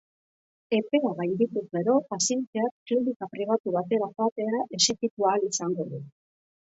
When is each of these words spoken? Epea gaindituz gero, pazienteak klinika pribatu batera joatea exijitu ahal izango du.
Epea 0.77 1.11
gaindituz 1.19 1.65
gero, 1.77 1.95
pazienteak 2.13 2.73
klinika 2.91 3.29
pribatu 3.35 3.75
batera 3.79 4.09
joatea 4.17 4.65
exijitu 4.79 5.29
ahal 5.33 5.47
izango 5.51 5.91
du. 5.93 6.01